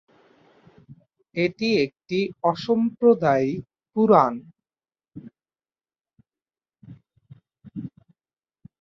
[1.35, 2.19] এটি একটি
[2.43, 4.33] অসাম্প্রদায়িক পুরাণ।